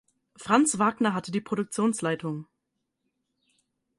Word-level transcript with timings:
Franz 0.35 0.79
Wagner 0.79 1.13
hatte 1.13 1.31
die 1.31 1.41
Produktionsleitung. 1.41 2.47